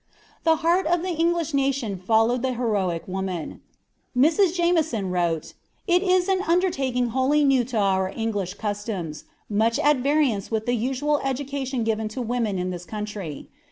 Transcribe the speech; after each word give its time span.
The 0.45 0.55
heart 0.65 0.87
of 0.87 1.03
the 1.03 1.11
English 1.15 1.53
nation 1.53 1.95
followed 1.95 2.41
the 2.41 2.53
heroic 2.55 3.07
woman. 3.07 3.61
Mrs. 4.17 4.55
Jameson 4.55 5.11
wrote: 5.11 5.53
"It 5.85 6.01
is 6.01 6.27
an 6.27 6.41
undertaking 6.47 7.09
wholly 7.09 7.43
new 7.43 7.63
to 7.65 7.77
our 7.77 8.09
English 8.09 8.55
customs, 8.55 9.25
much 9.47 9.77
at 9.77 9.97
variance 9.97 10.49
with 10.49 10.65
the 10.65 10.73
usual 10.73 11.19
education 11.23 11.83
given 11.83 12.07
to 12.17 12.21
women 12.23 12.57
in 12.57 12.71
this 12.71 12.83
country. 12.85 13.49